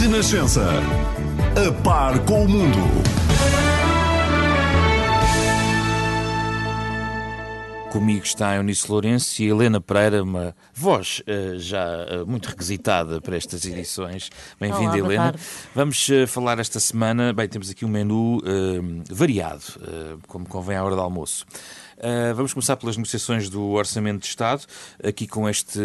[0.00, 0.64] Renascença.
[1.56, 2.78] A par com o mundo.
[7.90, 11.84] Comigo está a Eunice Lourenço e a Helena Pereira, uma voz uh, já
[12.22, 14.30] uh, muito requisitada para estas edições.
[14.60, 15.32] Bem-vinda, Helena.
[15.32, 15.40] Tarde.
[15.74, 17.32] Vamos uh, falar esta semana.
[17.32, 18.40] Bem, temos aqui um menu
[19.10, 19.64] variado,
[20.28, 21.44] como convém à hora do almoço.
[21.98, 24.64] Uh, vamos começar pelas negociações do Orçamento de Estado,
[25.02, 25.80] aqui com este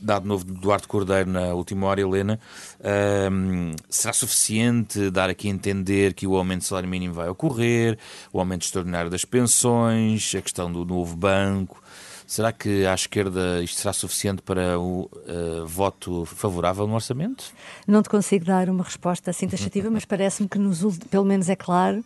[0.00, 2.38] dado novo de Duarte Cordeiro na última hora, Helena.
[2.78, 7.98] Uh, será suficiente dar aqui a entender que o aumento do salário mínimo vai ocorrer,
[8.32, 11.82] o aumento extraordinário das pensões, a questão do novo banco?
[12.26, 17.52] Será que à esquerda isto será suficiente para o uh, voto favorável no orçamento?
[17.86, 21.54] Não te consigo dar uma resposta assim taxativa, mas parece-me que nos pelo menos é
[21.54, 22.04] claro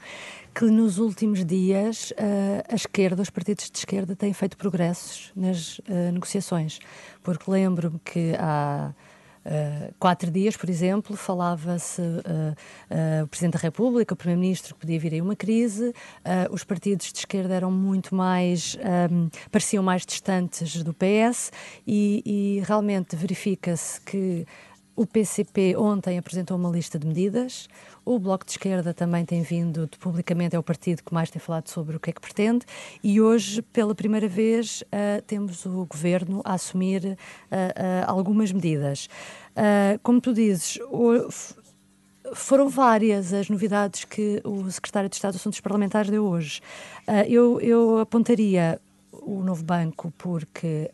[0.54, 5.78] que nos últimos dias uh, a esquerda, os partidos de esquerda têm feito progressos nas
[5.78, 6.80] uh, negociações,
[7.22, 8.92] porque lembro-me que há
[9.44, 14.80] Uh, quatro dias, por exemplo, falava-se uh, uh, o Presidente da República, o Primeiro-Ministro, que
[14.80, 15.94] podia vir aí uma crise,
[16.50, 18.76] os partidos de esquerda eram muito mais,
[19.10, 21.50] um, pareciam mais distantes do PS
[21.86, 24.46] e, e realmente verifica-se que
[24.94, 27.68] o PCP ontem apresentou uma lista de medidas.
[28.10, 31.68] O Bloco de Esquerda também tem vindo, publicamente, é o partido que mais tem falado
[31.68, 32.66] sobre o que é que pretende.
[33.04, 37.16] E hoje, pela primeira vez, uh, temos o governo a assumir uh, uh,
[38.08, 39.08] algumas medidas.
[40.02, 41.28] como tu dizes, o,
[42.34, 46.60] foram várias as novidades que o secretário de Estado de Assuntos Parlamentares deu hoje.
[47.28, 48.80] eu, eu apontaria
[49.22, 50.90] o novo banco porque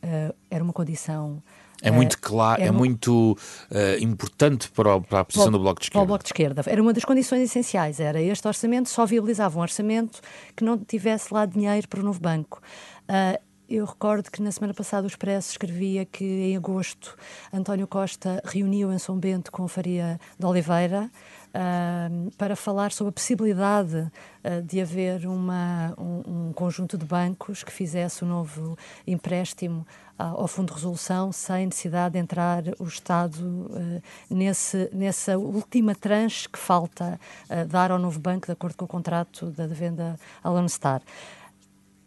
[0.51, 1.43] era uma condição
[1.83, 3.33] é muito claro, é, é muito
[3.71, 5.99] uh, importante para, a posição do Bloco de Esquerda.
[5.99, 6.63] Para o Bloco de Esquerda.
[6.67, 8.01] Era uma das condições essenciais.
[8.01, 10.21] Era este orçamento, só viabilizava um orçamento
[10.57, 12.61] que não tivesse lá dinheiro para o novo banco.
[13.03, 13.39] Uh,
[13.69, 17.17] eu recordo que na semana passada o Expresso escrevia que em agosto
[17.53, 21.11] António Costa reuniu em São Bento com Faria de Oliveira
[22.37, 27.73] para falar sobre a possibilidade uh, de haver uma, um, um, conjunto de bancos que
[27.73, 29.87] fizesse um novo empréstimo
[30.19, 36.49] ao Fundo de Resolução sem necessidade de entrar o Estado uh, nesse, nessa última tranche
[36.49, 40.49] que falta uh, dar ao novo banco de acordo com o contrato da venda à
[40.49, 41.03] Lone Star.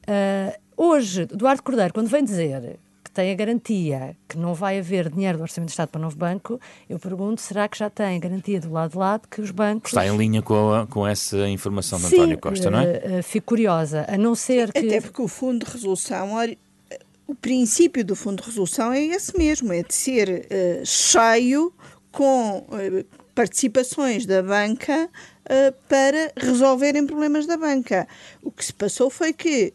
[0.07, 2.79] Uh, hoje, Eduardo Cordeiro, quando vem dizer
[3.19, 6.15] tem a garantia que não vai haver dinheiro do Orçamento de Estado para o novo
[6.15, 6.57] banco,
[6.89, 9.91] eu pergunto, será que já tem garantia do lado de lado que os bancos...
[9.91, 13.21] Está em linha com, a, com essa informação de António Costa, não é?
[13.21, 14.79] fico curiosa, a não ser que...
[14.79, 16.29] Até porque o Fundo de Resolução
[17.27, 21.73] o princípio do Fundo de Resolução é esse mesmo, é de ser uh, cheio
[22.13, 28.07] com uh, participações da banca uh, para resolverem problemas da banca.
[28.41, 29.73] O que se passou foi que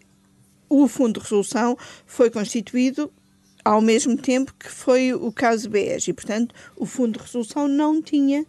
[0.69, 3.13] o Fundo de Resolução foi constituído
[3.65, 8.03] ao mesmo tempo que foi o caso BES e, portanto, o Fundo de Resolução não
[8.03, 8.45] tinha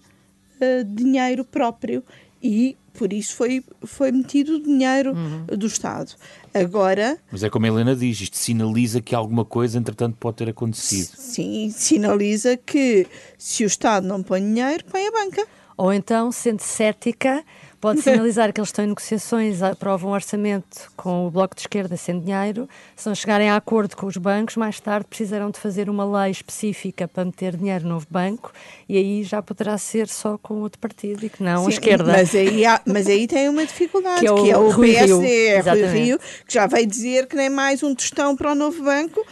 [0.85, 2.03] dinheiro próprio
[2.41, 5.45] e por isso foi, foi metido o dinheiro uhum.
[5.57, 6.13] do Estado.
[6.53, 7.17] Agora.
[7.31, 11.09] Mas é como a Helena diz, isto sinaliza que alguma coisa, entretanto, pode ter acontecido.
[11.17, 13.05] Sim, sinaliza que
[13.37, 15.45] se o Estado não põe dinheiro, põe a banca.
[15.77, 17.43] Ou então, sendo cética,
[17.79, 21.97] pode sinalizar que eles estão em negociações, aprovam um orçamento com o Bloco de Esquerda
[21.97, 25.89] sem dinheiro, se não chegarem a acordo com os bancos, mais tarde precisarão de fazer
[25.89, 28.51] uma lei específica para meter dinheiro no novo banco
[28.87, 32.11] e aí já poderá ser só com outro partido e que não Sim, a esquerda.
[32.11, 34.93] Mas aí, há, mas aí tem uma dificuldade, que é o, que é o Rui
[34.93, 35.55] PSD, Rio.
[35.55, 38.83] É Rui Rio, que já veio dizer que nem mais um tostão para o novo
[38.83, 39.25] banco.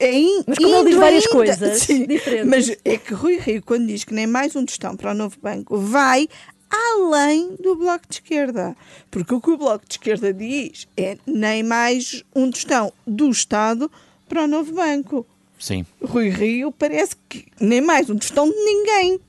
[0.00, 0.12] É
[0.46, 2.48] mas como ele diz várias ainda, coisas sim, diferentes.
[2.48, 5.36] Mas é que Rui Rio, quando diz que nem mais um tostão para o novo
[5.42, 6.28] banco, vai
[6.70, 8.76] além do Bloco de Esquerda.
[9.10, 13.90] Porque o que o Bloco de Esquerda diz é nem mais um tostão do Estado
[14.28, 15.26] para o novo banco.
[15.58, 15.84] Sim.
[16.02, 19.20] Rui Rio parece que nem mais um tostão de ninguém.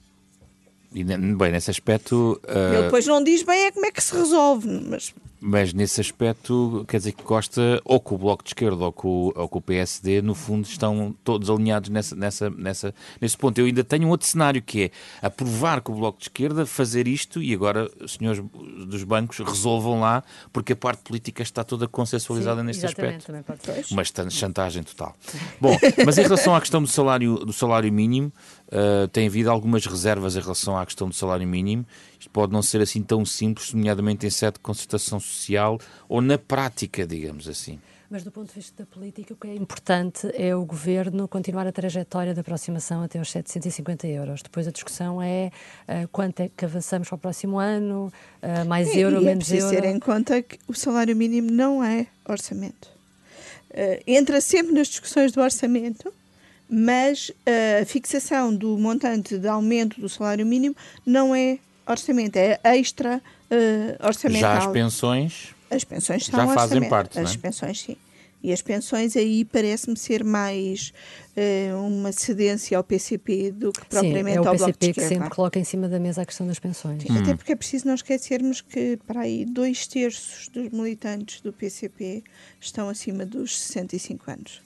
[0.93, 2.39] E, bem, nesse aspecto.
[2.43, 2.73] Uh...
[2.73, 6.85] Ele depois não diz bem é como é que se resolve, mas mas nesse aspecto,
[6.87, 9.61] quer dizer que Costa, ou com o Bloco de Esquerda ou com, ou com o
[9.61, 13.57] PSD, no fundo estão todos alinhados nessa, nessa, nessa, nesse ponto.
[13.59, 14.91] Eu ainda tenho um outro cenário que é
[15.21, 18.43] aprovar com o Bloco de Esquerda fazer isto e agora os senhores
[18.87, 23.31] dos bancos resolvam lá, porque a parte política está toda consensualizada Sim, neste aspecto.
[23.91, 25.15] Uma chantagem total.
[25.59, 28.31] Bom, mas em relação à questão do salário, do salário mínimo,
[28.69, 31.85] uh, tem havido algumas reservas em relação à questão do salário mínimo.
[32.19, 36.37] Isto pode não ser assim tão simples, nomeadamente em sede de concertação social ou na
[36.37, 37.79] prática, digamos assim.
[38.09, 41.67] Mas do ponto de vista da política, o que é importante é o governo continuar
[41.67, 44.41] a trajetória de aproximação até os 750 euros.
[44.41, 45.51] Depois a discussão é
[45.87, 48.11] uh, quanto é que avançamos para o próximo ano,
[48.41, 49.63] uh, mais e, euro, e é menos euro.
[49.63, 52.89] É preciso ter em conta que o salário mínimo não é orçamento.
[53.69, 56.11] Uh, entra sempre nas discussões do orçamento
[56.69, 57.31] mas
[57.81, 60.75] a fixação do montante de aumento do salário mínimo
[61.05, 61.57] não é
[61.87, 64.41] orçamento, é extra uh, orçamental.
[64.53, 65.55] Já as pensões?
[65.71, 67.37] As pensões são já fazem parte, As é?
[67.37, 67.97] pensões, sim.
[68.41, 70.93] E as pensões aí parece-me ser mais
[71.35, 74.93] uh, uma cedência ao PCP do que propriamente Sim, é ao Bloco de Esquerda.
[74.93, 77.03] que sempre coloca em cima da mesa a questão das pensões.
[77.03, 77.21] Sim, hum.
[77.21, 82.23] Até porque é preciso não esquecermos que para aí dois terços dos militantes do PCP
[82.61, 84.61] estão acima dos 65 anos.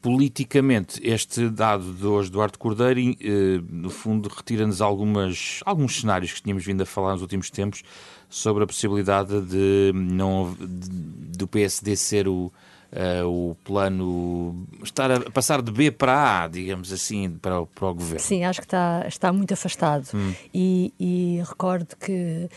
[0.00, 6.32] Politicamente, este dado de hoje do Arte Cordeiro, eh, no fundo, retira-nos algumas, alguns cenários
[6.32, 7.82] que tínhamos vindo a falar nos últimos tempos
[8.28, 12.50] sobre a possibilidade de não de, do PSD ser o,
[12.92, 17.94] uh, o plano estar a passar de B para A, digamos assim, para, para o
[17.94, 18.20] governo.
[18.20, 20.08] Sim, acho que está, está muito afastado.
[20.14, 20.34] Hum.
[20.52, 22.48] E, e, recordo que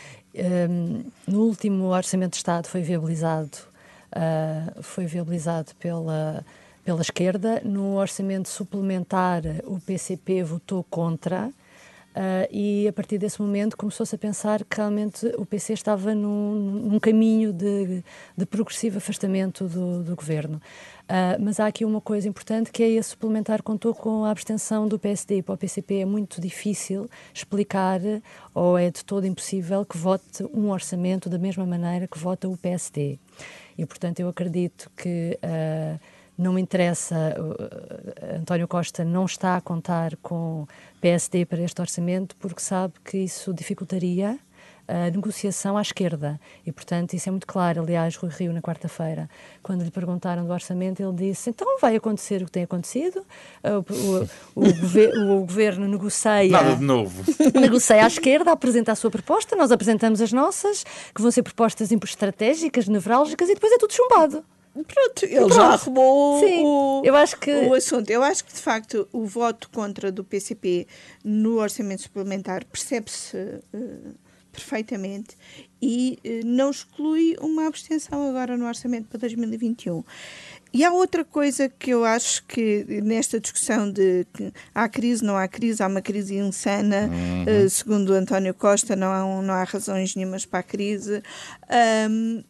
[0.69, 3.57] um, no último Orçamento de Estado foi viabilizado,
[4.15, 6.43] uh, foi viabilizado pela
[6.85, 7.61] pela esquerda.
[7.65, 11.51] No orçamento suplementar, o PCP votou contra.
[12.15, 16.55] Uh, e a partir desse momento começou-se a pensar que realmente o PC estava num,
[16.89, 18.01] num caminho de,
[18.37, 20.61] de, progressivo afastamento do, do governo.
[21.03, 24.87] Uh, mas há aqui uma coisa importante que é esse suplementar contou com a abstenção
[24.87, 25.41] do PSD.
[25.41, 27.99] Para o PCP é muito difícil explicar,
[28.53, 32.55] ou é de todo impossível, que vote um orçamento da mesma maneira que vota o
[32.55, 33.19] PSD.
[33.77, 35.37] E, portanto, eu acredito que.
[35.43, 37.35] Uh, não me interessa,
[38.39, 40.67] António Costa não está a contar com
[40.99, 44.37] PSD para este orçamento porque sabe que isso dificultaria
[44.87, 46.39] a negociação à esquerda.
[46.65, 47.81] E, portanto, isso é muito claro.
[47.81, 49.29] Aliás, Rui Rio, na quarta-feira,
[49.63, 53.25] quando lhe perguntaram do orçamento, ele disse: então vai acontecer o que tem acontecido,
[53.63, 56.49] o, o, o, gover o governo negocia.
[56.49, 57.23] Nada de novo.
[57.59, 60.83] Negocia à esquerda, apresenta a sua proposta, nós apresentamos as nossas,
[61.13, 64.43] que vão ser propostas estratégicas, nevrálgicas, e depois é tudo chumbado.
[64.83, 65.53] Pronto, ele Pronto.
[65.53, 67.51] já arrumou Sim, o, eu acho que...
[67.51, 68.09] o assunto.
[68.09, 70.85] Eu acho que, de facto, o voto contra do PCP
[71.23, 74.15] no orçamento suplementar percebe-se uh,
[74.51, 75.37] perfeitamente
[75.81, 80.03] e uh, não exclui uma abstenção agora no orçamento para 2021.
[80.73, 85.37] E há outra coisa que eu acho que nesta discussão de que há crise, não
[85.37, 87.65] há crise, há uma crise insana, uhum.
[87.65, 91.23] uh, segundo António Costa, não há, não há razões nenhumas para a crise.
[92.09, 92.43] Um,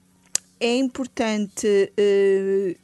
[0.60, 2.76] é importante uh,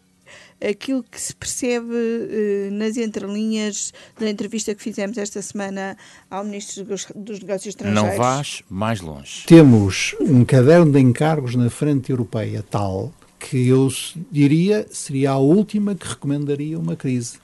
[0.69, 5.97] aquilo que se percebe uh, nas entrelinhas da entrevista que fizemos esta semana
[6.29, 8.09] ao Ministro dos, dos Negócios Estrangeiros.
[8.09, 9.45] Não vás mais longe.
[9.45, 13.89] Temos um caderno de encargos na frente europeia tal que eu
[14.31, 17.39] diria seria a última que recomendaria uma crise.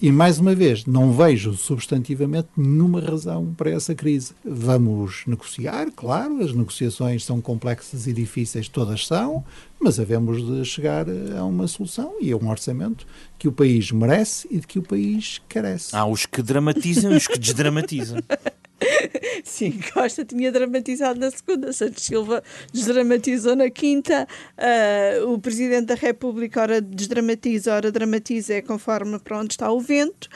[0.00, 4.32] E, mais uma vez, não vejo substantivamente nenhuma razão para essa crise.
[4.42, 9.44] Vamos negociar, claro, as negociações são complexas e difíceis, todas são,
[9.78, 11.04] mas havemos de chegar
[11.36, 13.06] a uma solução e a um orçamento
[13.38, 15.94] que o país merece e de que o país carece.
[15.94, 18.20] Há os que dramatizam e os que desdramatizam.
[19.44, 22.42] Sim, Costa tinha dramatizado na segunda, Santos Silva
[22.72, 24.26] desdramatizou na quinta,
[24.58, 29.80] uh, o Presidente da República ora desdramatiza, ora dramatiza, é conforme para onde está o
[29.80, 30.28] vento,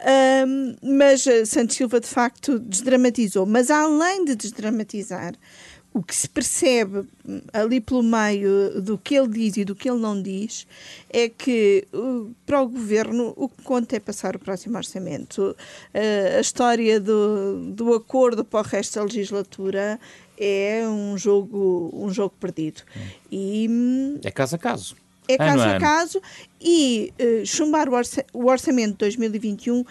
[0.00, 3.46] uh, mas Santos Silva de facto desdramatizou.
[3.46, 5.34] Mas além de desdramatizar,
[5.92, 7.04] o que se percebe
[7.52, 10.66] ali pelo meio do que ele diz e do que ele não diz
[11.08, 11.86] é que
[12.46, 15.56] para o governo o que conta é passar o próximo orçamento.
[16.36, 19.98] a história do, do acordo para o resto da legislatura
[20.38, 22.82] é um jogo, um jogo perdido.
[23.30, 23.68] E,
[24.24, 24.96] é caso a caso.
[25.28, 26.22] É caso a caso
[26.60, 27.88] e uh, chumbar
[28.32, 29.84] o orçamento de 2021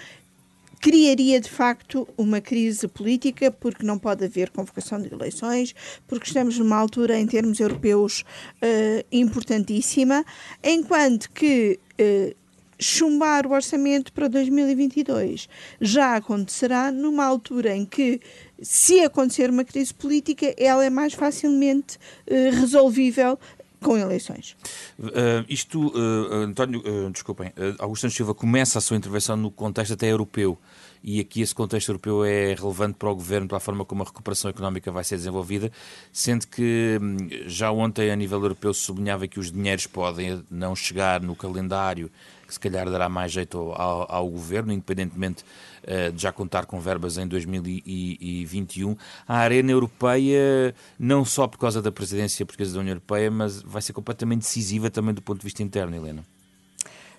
[0.79, 5.75] criaria de facto uma crise política, porque não pode haver convocação de eleições,
[6.07, 8.23] porque estamos numa altura em termos europeus
[8.63, 10.25] uh, importantíssima,
[10.63, 12.35] enquanto que uh,
[12.79, 15.49] chumbar o orçamento para 2022
[15.81, 18.21] já acontecerá numa altura em que,
[18.61, 23.37] se acontecer uma crise política, ela é mais facilmente uh, resolvível
[23.81, 24.55] com eleições.
[24.99, 29.93] Uh, isto, uh, António, uh, desculpem, uh, Augusto Silva começa a sua intervenção no contexto
[29.93, 30.57] até europeu
[31.03, 34.05] e aqui esse contexto europeu é relevante para o governo, para a forma como a
[34.05, 35.71] recuperação económica vai ser desenvolvida,
[36.11, 40.75] sendo que hum, já ontem a nível europeu se sublinhava que os dinheiros podem não
[40.75, 42.11] chegar no calendário
[42.49, 45.45] que se calhar dará mais jeito ao, ao governo, independentemente
[45.83, 48.97] uh, de já contar com verbas em 2021.
[49.27, 53.83] A arena europeia, não só por causa da presidência portuguesa da União Europeia, mas vai
[53.83, 56.25] ser completamente decisiva também do ponto de vista interno, Helena.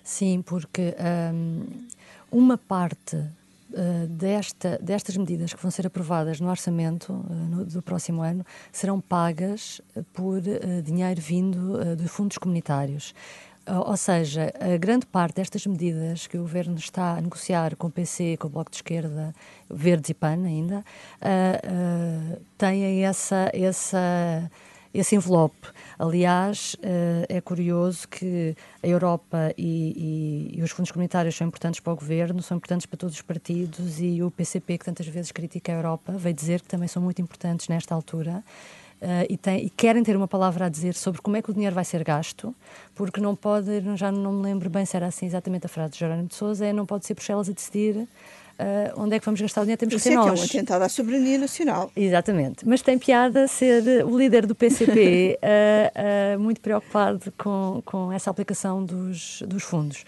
[0.03, 0.93] Sim, porque
[1.33, 1.65] um,
[2.29, 3.23] uma parte
[3.71, 8.45] Uh, desta, destas medidas que vão ser aprovadas no orçamento uh, no, do próximo ano
[8.69, 9.79] serão pagas
[10.11, 13.13] por uh, dinheiro vindo de fundos comunitários.
[13.67, 17.91] Ou seja, a grande parte destas medidas que o Governo está a negociar com o
[17.91, 19.35] PC, com o Bloco de Esquerda,
[19.69, 20.83] Verdes e PAN ainda,
[21.21, 24.51] uh, têm essa, essa,
[24.93, 25.67] esse envelope.
[25.97, 31.79] Aliás, uh, é curioso que a Europa e, e, e, os fundos comunitários são importantes
[31.79, 35.31] para o Governo, são importantes para todos os partidos e o PCP, que tantas vezes
[35.31, 38.43] critica a Europa, veio dizer que também são muito importantes nesta altura.
[39.01, 41.53] Uh, e, tem, e, querem ter uma palavra a dizer sobre como é que o
[41.53, 42.53] dinheiro vai ser gasto,
[42.93, 45.99] porque não pode, já não me lembro bem se era assim exatamente a frase de
[45.99, 48.07] Jerónimo de Sousa, é não pode ser Bruxelas a decidir
[48.59, 50.33] uh, onde é que vamos gastar o dinheiro, temos Isso que ser é nós.
[50.33, 51.91] Que é um atentado à soberania nacional.
[51.95, 58.29] Exatamente, mas tem piada ser o líder do PCP uh, muito preocupado com, com essa
[58.29, 60.05] aplicação dos, dos fundos.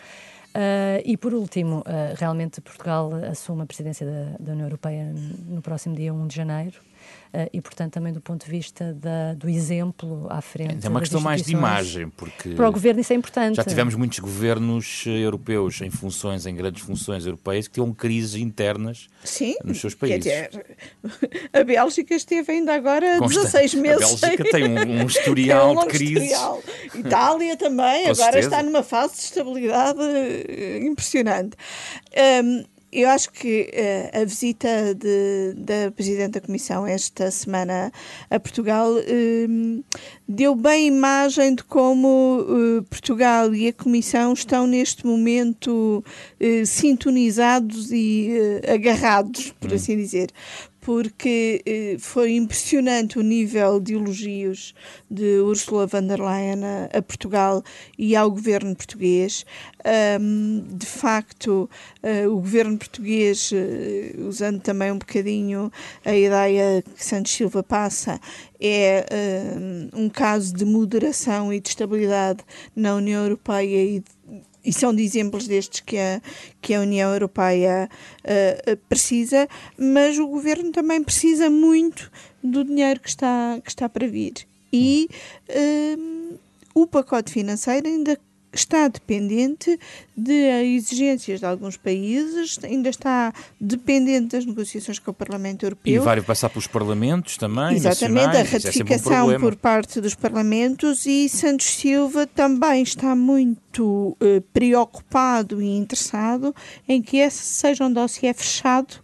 [0.53, 5.11] Uh, e por último, uh, realmente Portugal assume a presidência da, da, União Europeia
[5.47, 6.79] no próximo dia 1 de janeiro.
[7.33, 10.85] Uh, e, portanto, também do ponto de vista da, do exemplo à frente.
[10.85, 12.49] É uma questão mais de imagem, porque.
[12.49, 13.55] Para o governo isso é importante.
[13.55, 19.07] Já tivemos muitos governos europeus em funções, em grandes funções europeias, que tinham crises internas
[19.23, 20.23] Sim, nos seus países.
[20.23, 20.77] Quer dizer,
[21.51, 24.23] a Bélgica esteve ainda agora Consta, 16 meses.
[24.23, 26.31] A Bélgica tem um, um historial um de crises.
[26.31, 26.63] Historial.
[26.93, 28.47] Itália também, Com agora certeza.
[28.47, 29.99] está numa fase de estabilidade
[30.83, 31.57] impressionante.
[32.43, 37.91] Um, eu acho que uh, a visita de, da Presidente da Comissão esta semana
[38.29, 39.83] a Portugal uh,
[40.27, 46.03] deu bem imagem de como uh, Portugal e a Comissão estão neste momento
[46.65, 48.31] sintonizados e
[48.67, 49.75] agarrados, por Hum.
[49.75, 50.29] assim dizer
[50.83, 54.75] porque eh, foi impressionante o nível de elogios
[55.09, 56.61] de Ursula von der Leyen
[56.91, 57.63] a, Portugal
[57.97, 59.45] e ao governo português.
[60.77, 61.69] De facto,
[62.01, 65.71] uh, o governo português, uh, usando também um bocadinho
[66.05, 68.19] a ideia que Santos Silva passa,
[68.59, 69.05] é
[69.93, 72.43] um caso de moderação e de estabilidade
[72.75, 76.21] na União Europeia e de e são de exemplos destes que a,
[76.61, 77.89] que a União Europeia
[78.23, 82.11] uh, precisa, mas o governo também precisa muito
[82.43, 84.33] do dinheiro que está, que está para vir.
[84.71, 85.09] E
[85.49, 86.39] uh,
[86.73, 88.19] o pacote financeiro ainda
[88.53, 89.79] está dependente
[90.15, 90.33] de
[90.75, 95.93] exigências de alguns países, ainda está dependente das negociações com o Parlamento Europeu.
[95.93, 101.05] E vai passar pelos parlamentos também, Exatamente, a ratificação é um por parte dos parlamentos
[101.05, 106.55] e Santos Silva também está muito uh, preocupado e interessado
[106.87, 109.02] em que esse seja um dossiê fechado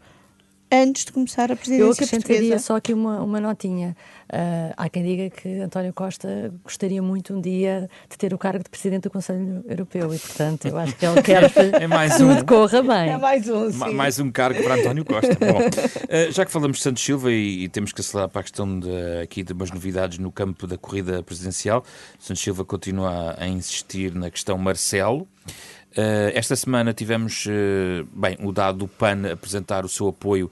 [0.71, 2.63] antes de começar a presidência Eu acrescentaria portuguesa.
[2.63, 3.95] só aqui uma, uma notinha.
[4.31, 8.63] Uh, há quem diga que António Costa gostaria muito um dia de ter o cargo
[8.63, 12.15] de Presidente do Conselho Europeu e, portanto, eu acho que ele quer que é mais
[12.17, 13.09] tudo um, corra bem.
[13.09, 13.93] É mais um, sim.
[13.93, 15.33] mais um cargo para António Costa.
[15.39, 18.43] Bom, uh, já que falamos de Santos Silva e, e, temos que acelerar para a
[18.43, 21.83] questão de, aqui de umas novidades no campo da corrida presidencial,
[22.19, 25.27] Santos Silva continua a insistir na questão Marcelo.
[25.91, 30.51] Uh, esta semana tivemos, uh, bem, o dado do PAN apresentar o seu apoio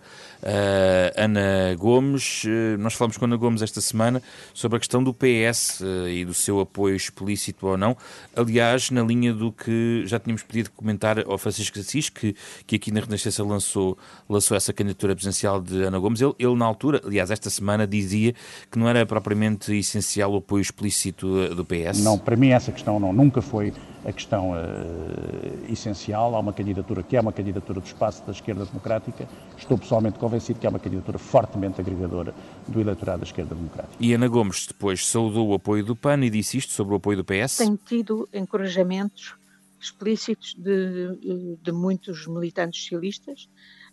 [1.15, 2.43] Ana Gomes.
[2.43, 4.21] Uh, nós falamos com Ana Gomes esta semana
[4.53, 7.95] sobre a questão do PS e do seu apoio explícito ou não.
[8.35, 12.91] Aliás, na linha do que já tínhamos pedido comentar ao Francisco Assis, que, que aqui
[12.91, 13.97] na Renascença lançou,
[14.29, 16.21] lançou essa candidatura presidencial de Ana Gomes.
[16.21, 18.33] Ele, ele, na altura, aliás, esta semana, dizia
[18.71, 22.03] que não era propriamente essencial o apoio explícito do PS.
[22.03, 23.73] Não, para mim essa questão não, nunca foi
[24.05, 26.33] a questão uh, essencial.
[26.35, 29.27] Há uma candidatura que é uma candidatura do espaço da esquerda democrática.
[29.57, 32.33] Estou pessoalmente convencido que é uma candidatura fortemente agregadora
[32.67, 33.95] do eleitorado da esquerda democrática.
[33.99, 37.17] E Ana Gomes depois saudou o apoio do PAN e disse isto sobre o apoio
[37.17, 37.57] do PS?
[37.57, 39.35] Tenho tido encorajamentos
[39.79, 43.47] explícitos de, de muitos militantes socialistas,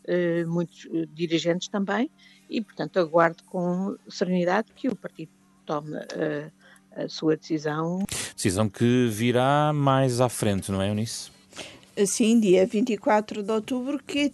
[0.09, 2.11] uh, muitos uh, dirigentes também,
[2.51, 5.31] e portanto aguardo com serenidade que o partido
[5.65, 5.97] tome
[6.95, 8.05] a sua decisão.
[8.35, 11.34] Decisão que virá mais à frente, não é, Eunice?
[12.07, 14.33] Sim, dia 24 de outubro, que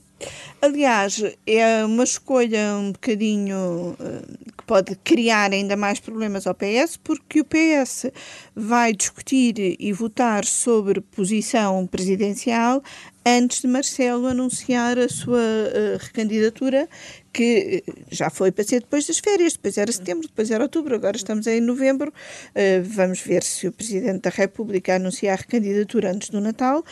[0.60, 6.96] aliás é uma escolha um bocadinho uh, que pode criar ainda mais problemas ao PS,
[7.02, 8.06] porque o PS
[8.54, 12.82] vai discutir e votar sobre posição presidencial
[13.24, 16.88] antes de Marcelo anunciar a sua uh, recandidatura,
[17.32, 21.16] que já foi para ser depois das férias, depois era setembro, depois era outubro, agora
[21.16, 22.12] estamos em novembro.
[22.82, 26.84] Vamos ver se o Presidente da República anunciar a recandidatura antes do Natal.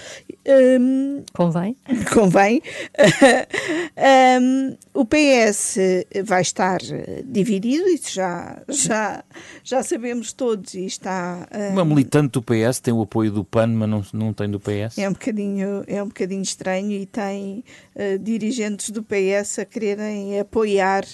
[0.49, 1.77] Um, convém.
[2.13, 2.63] Convém.
[4.41, 5.77] um, o PS
[6.25, 6.79] vai estar
[7.25, 9.23] dividido, isso já, já,
[9.63, 11.47] já sabemos todos e está...
[11.55, 14.59] Um, Uma militante do PS tem o apoio do PAN, mas não, não tem do
[14.59, 14.97] PS?
[14.97, 17.63] É um bocadinho, é um bocadinho estranho e tem
[17.95, 21.05] uh, dirigentes do PS a quererem apoiar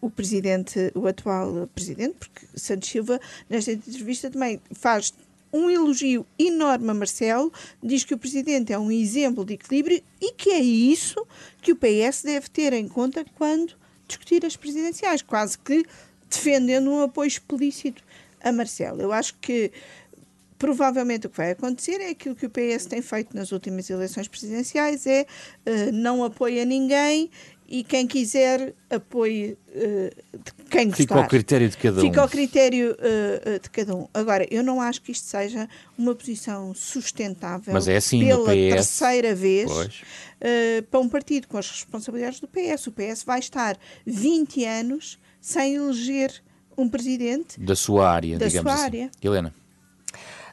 [0.00, 5.12] o presidente, o atual presidente, porque Santos Silva, nesta entrevista, também faz
[5.52, 7.52] um elogio enorme a Marcelo,
[7.82, 11.26] diz que o Presidente é um exemplo de equilíbrio e que é isso
[11.60, 13.74] que o PS deve ter em conta quando
[14.06, 15.84] discutir as presidenciais, quase que
[16.28, 18.02] defendendo um apoio explícito
[18.42, 19.00] a Marcelo.
[19.00, 19.72] Eu acho que
[20.58, 24.28] provavelmente o que vai acontecer é aquilo que o PS tem feito nas últimas eleições
[24.28, 25.26] presidenciais, é
[25.66, 27.30] uh, não apoia ninguém
[27.70, 31.02] e quem quiser apoie uh, quem gostar.
[31.02, 32.00] Fica ao critério de cada um.
[32.00, 34.08] Fica ao critério uh, de cada um.
[34.12, 38.74] Agora, eu não acho que isto seja uma posição sustentável Mas é assim, pela PS,
[38.74, 42.88] terceira vez uh, para um partido com as responsabilidades do PS.
[42.88, 46.42] O PS vai estar 20 anos sem eleger
[46.76, 48.84] um presidente da sua área, da digamos sua assim.
[48.84, 49.10] área.
[49.22, 49.54] Helena.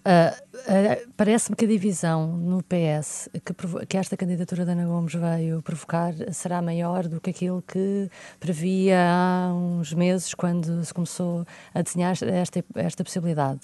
[0.07, 0.31] Uh,
[0.71, 3.53] uh, Parece-me que a divisão no PS que,
[3.85, 8.09] que, esta candidatura da Ana Gomes veio provocar será maior do que aquilo que
[8.39, 13.59] previa há uns meses, quando se começou a desenhar esta, esta possibilidade.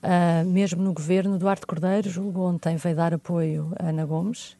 [0.00, 4.56] Uh, mesmo no governo, Duarte Cordeiro, julgo ontem, veio dar apoio a Ana Gomes.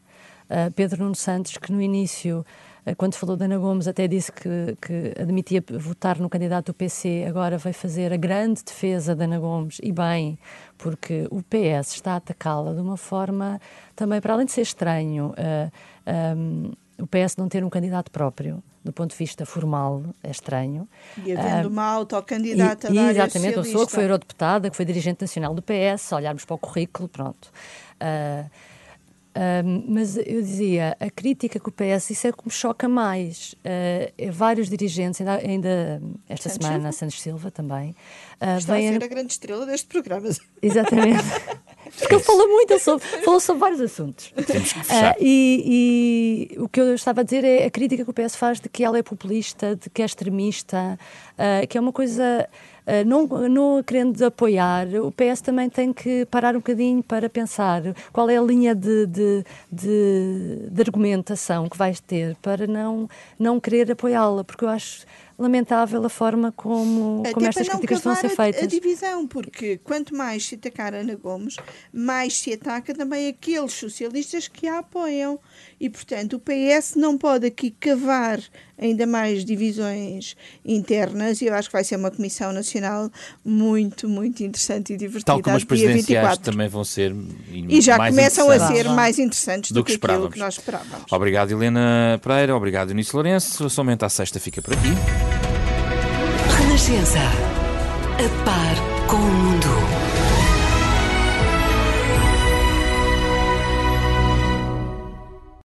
[0.75, 2.43] Pedro Nuno Santos, que no início
[2.97, 7.25] quando falou de Ana Gomes, até disse que, que, admitia votar no candidato do PC,
[7.27, 10.39] agora vai fazer a grande defesa de Ana Gomes, e bem,
[10.77, 13.59] porque o PS está a atacá-la de uma forma
[13.95, 15.71] também, para além de ser estranho, uh,
[16.05, 20.31] eh, um, o PS não ter um candidato próprio, do ponto de vista formal, é
[20.31, 20.87] estranho.
[21.25, 24.85] E havendo uh, uma autocandidata e, da Exatamente, uma pessoa que foi eurodeputada, que foi
[24.85, 27.51] dirigente nacional do PS, olharmos para o currículo, pronto.
[28.01, 28.49] Uh,
[29.29, 33.53] Uh, mas eu dizia, a crítica que o PS, isso é que me choca mais.
[33.53, 36.91] Uh, vários dirigentes, ainda, ainda esta Santos semana, Silva.
[36.91, 37.95] Santos Silva também.
[38.41, 38.89] Uh, Está vem...
[38.89, 40.29] a ser a grande estrela deste programa.
[40.61, 41.23] Exatamente.
[41.97, 44.33] Porque ele fala muito, ele sobre, falou sobre vários assuntos.
[44.37, 48.35] Uh, e, e, o que eu estava a dizer é a crítica que o PS
[48.35, 50.97] faz de que ela é populista, de que é extremista,
[51.33, 52.47] uh, que é uma coisa
[53.05, 57.81] não, não querendo apoiar, o PS também tem que parar um bocadinho para pensar
[58.11, 63.59] qual é a linha de, de, de, de argumentação que vais ter para não, não
[63.59, 65.05] querer apoiá-la, porque eu acho
[65.39, 68.61] lamentável a forma como, como estas críticas estão a ser feitas.
[68.61, 71.55] A, a divisão, porque quanto mais se atacar Ana Gomes,
[71.93, 75.39] mais se ataca também aqueles socialistas que a apoiam.
[75.79, 78.41] E, portanto, o PS não pode aqui cavar
[78.77, 83.11] ainda mais divisões internas e eu acho que vai ser uma comissão nacional
[83.43, 85.25] muito, muito interessante e divertida.
[85.25, 87.15] Tal como as presidenciais também vão ser
[87.51, 91.11] e já começam a ser mais interessantes do, do que, que aquilo que nós esperávamos.
[91.11, 92.55] Obrigado, Helena Pereira.
[92.55, 93.69] Obrigado, Eunice Lourenço.
[93.69, 94.89] Somente à sexta fica por aqui.
[96.57, 97.19] Renascença.
[97.19, 99.58] A par com o mundo.